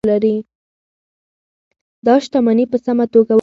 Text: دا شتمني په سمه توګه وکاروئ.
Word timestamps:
دا 2.05 2.15
شتمني 2.23 2.65
په 2.71 2.77
سمه 2.85 3.05
توګه 3.13 3.19
وکاروئ. 3.19 3.29